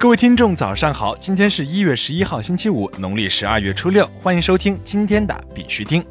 [0.00, 1.16] 各位听众，早上好！
[1.16, 4.08] 今天是一月十一号，星期五，农历十二月初六。
[4.22, 6.04] 欢迎收听今天的必须听。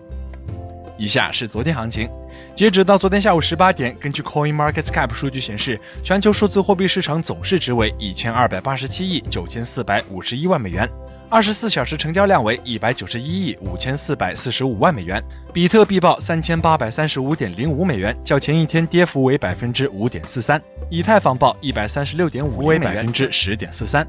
[0.98, 2.10] 以下是昨天行情，
[2.54, 10.86] 截止到昨天下午十八点，根据 Coin Market Cap 数据显示，全球数字货币市场总市值为一千二百八十七亿九千四百五十一万美元。
[11.30, 24.08] 二十四小时成交量为一百九十一亿五千四百四十五万美元，比特币报三千八百三十五点零五美元，较前一天跌幅为百分之五点四三；以太坊报一百三十六点五为百分之十点四三。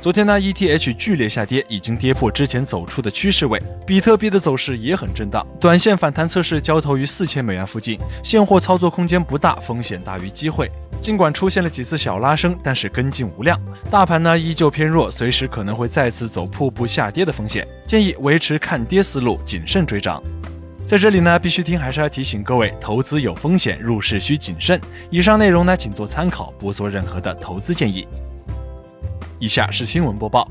[0.00, 3.60] 昨天呢，ETH 剧烈下跌，已经跌破之前走出的趋势位。
[3.84, 10.70] 比特币的走势也很震荡，短线反弹测试交投于四千美元附近，现货操作空间不大，风险大于机会。
[11.00, 13.60] 尽管出现了几次小拉升，但是跟进无量。
[13.90, 20.22] 大盘呢依旧偏弱，随时可能会再次走瀑布下跌的风险，建议维持看跌思路，谨慎追涨。
[20.88, 24.80] 在这里呢，必须听还是要提醒各位，投资有风险，入市需谨慎。
[25.10, 28.08] 以上内容呢仅做参考，不做任何的投资建议。
[29.38, 30.48] 以下是新闻播报。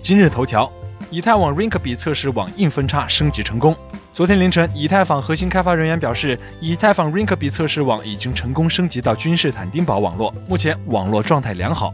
[0.00, 0.70] 今日头条：
[1.10, 3.76] 以太网 Rinkeby 测试网硬分叉升级成功。
[4.14, 11.92] 昨天凌晨，以太坊核心开发人员表示，以太坊 Rinkeby 测试网已经成功升级到君士坦丁堡网络，目前网络状态良好。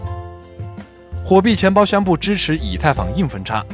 [1.24, 3.64] 火币钱包宣布支持以太坊硬分叉。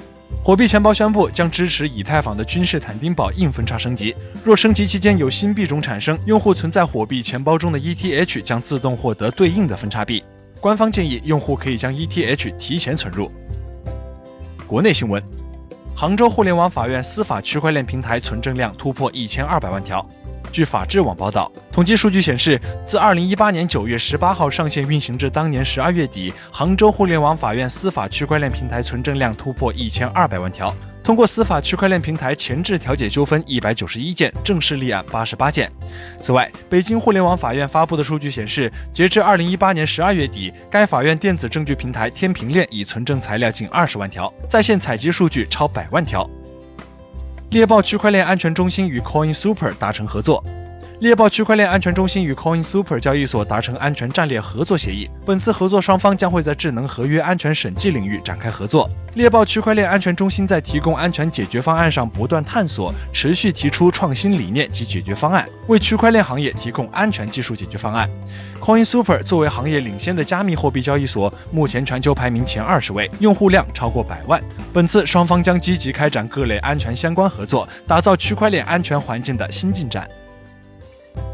[0.43, 4.15] 火币钱包宣布将支持以太坊的君士坦丁堡硬分叉升级。
[4.45, 10.23] 若升级期间有新币种产生，用户存在火币钱包中的 ETH 将自动获得对应的分叉币。
[10.61, 13.31] 官方建议用户可以将 ETH 提前存入。
[14.67, 15.23] 国内新闻。
[15.99, 20.07] 杭州互联网法院司法区块链平台存证量突破一千二百万条。
[20.57, 30.75] 据法制网报道，统计数据显示，自二零一八年九月十八号上线运行至当年十二月底，杭州互联网法院司法区块链平台存证量突破一千二百万条。
[31.05, 35.71] 通过司法区块链平台前置调解纠纷一百九十一件，正式立案八十八件。
[36.23, 46.27] 此外，北京互联网法院发布的数据显示，截至二零一八年十二月底，该法院电子证据平台天平链已存证材料近二十万条，在线采集数据超百万条。
[47.51, 50.43] 猎豹区块链安全中心与 Coin Super 达成合作。
[50.99, 55.11] 猎豹区块链安全中心与 Coin Super 交易所达成安全战略合作协议。
[55.27, 58.89] 本次合作双方将会在智能合约安全审计领域展开合作。
[59.13, 68.09] 猎豹区块链安全中心在提供安全解决方案上不断探索，持续提出创新理念及解决方案，为区块链行业提供安全技术解决方案。
[68.59, 74.43] Coin Super 作为行业领先的加密货币交易所，目前全球排名前二十位，用户量超过百万。
[74.73, 80.09] 本次双方将积极开展各类安全相关合作，打造区块链安全环境的新进展。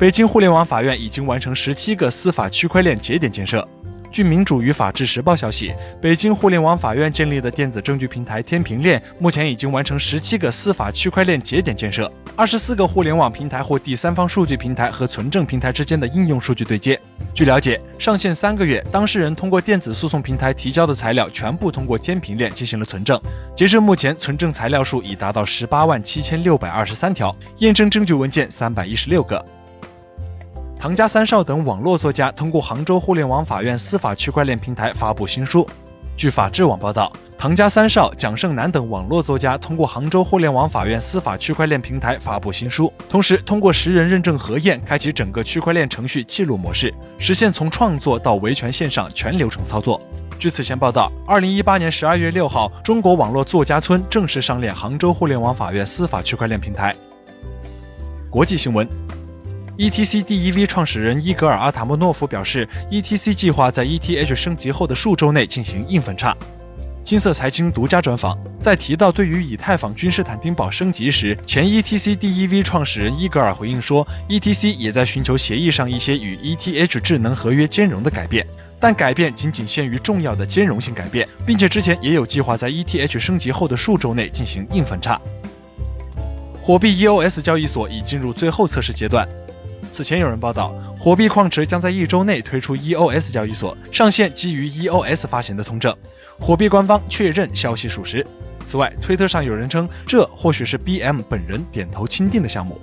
[0.02, 3.64] 北京互联网法院已经完成十七个司法区块链节点建设。
[4.10, 17.00] 据民主与法制时报消息，北京互联网法院建立的电子证据平台天平链目前已经完成十七个司法区块链节点建设，二十四个互联网平台或第三方数据平台和存证平台之间的应用数据对接。
[17.32, 23.18] 据了解，上线三个月，当事人通过电子诉讼平台提交的材料全部通过天平链进行了存证。
[23.54, 29.42] 截至目前，存证材料数已达到十八万七千六百二十三条，验证证据文件三百一十六个。
[30.82, 35.64] 唐家三少等网络作家通过杭州互联网法院司法区块链平台发布新书。
[36.16, 50.02] 据法制网报道，唐家三少、蒋胜男等网络作家通过杭州互联网法院司法区块链平台发布新书，同时通过十人认证核验，开启整个区块链程序记录模式，实现从创作到维权线上全流程操作。
[50.36, 56.92] 据此前报道，二零一八年十二月六号，中国网络作家村正式上链杭州互联网法院司法区块链平台。
[58.28, 58.84] 国际新闻。
[59.78, 66.36] ETC DEV 创始人伊格尔·阿塔莫诺夫表示，ETC 计划在 ETH 升级后的数周内进行硬分叉。
[67.02, 78.46] 金色财经独家专访，在提到对于以太坊君士坦丁堡升级时，前 ETC DEV 创始人伊格尔回应说，ETC 也在寻求协议上一些与 ETH 智能合约兼容的改变，
[78.78, 85.18] 但改变仅仅限于重要的兼容性改变，并且之前也有计划在 ETH 升级后的数周内进行硬分叉。
[86.62, 89.26] 火币 EOS 交易所已进入最后测试阶段。
[89.92, 95.94] 此前有人报道，火币矿池将在一周内推出 EOS 交易所，上线基于 EOS 发行的通证。
[96.40, 98.26] 火币官方确认消息属实。
[98.66, 102.80] 此外，推特上有人称这或许是 BM 本人点头钦定的项目。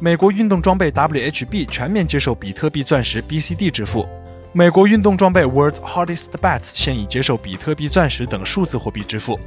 [0.00, 4.08] 美国运动装备 WHB 全面接受比特币钻石 BCD 支付。
[4.54, 9.38] 美国运动装备 World's Hardest Bets 现已接受比特币钻石等数字货币支付。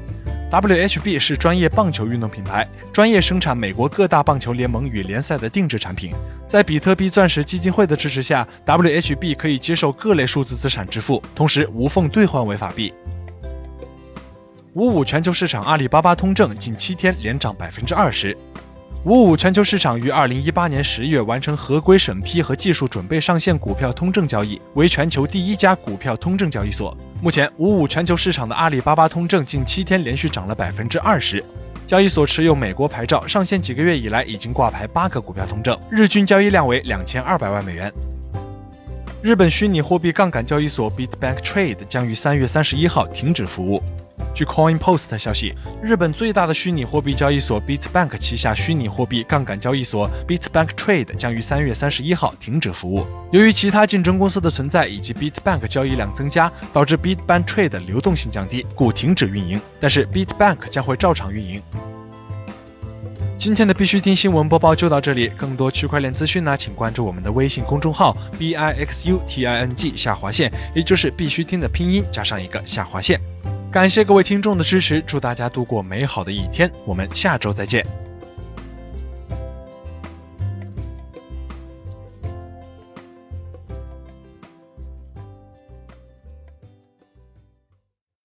[0.52, 6.14] WHB 是专业棒球运动品牌，专业生产美国各大棒球联盟与联赛的定制产品。
[6.50, 12.94] 在比特币钻石基金会的支持下，WHB 可以接受各类数字资产支付，同时无缝兑换为法币。
[14.74, 18.36] 五五全球市场，阿里巴巴通证近七天连涨百分之二十。
[19.04, 26.96] 五五全球市场于二零一八年十月完成合规审批和技术准备上线股票通证交易，为全球第一家股票通证交易所。
[27.20, 31.44] 目前，五五全球市场的阿里巴巴通证近七天连续涨了百分之二十。
[31.88, 37.92] 交易所持有美国牌照，上线几个月以来已经挂牌八个股票通证，日均交易量为两千二百万美元。
[39.24, 43.82] 日本虚拟货币杠杆交易所 Bitbank Trade 将于三月三十一号停止服务。
[44.34, 53.06] 据 CoinPost 消息，日本最大的虚拟货币交易所 Bitbank 旗下虚拟货币杠杆交易所 Bitbank Trade 将于三月三十一号停止服务。
[53.32, 59.60] 由于其他竞争公司的存在以及 Bitbank 交易量增加，导致 Bitbank Trade 流动性降低，故停止运营。
[59.80, 61.62] 但是 Bitbank 将会照常运营。
[63.38, 73.20] 今天的必须听新闻播报就到这里，更多区块链资讯呢，请关注我们的微信公众号 b i x u t i n g 下划线，也就是必须听的拼音加上一个下划线。
[73.72, 77.86] 感谢各位听众的支持，祝大家度过美好的一天，我们下周再见。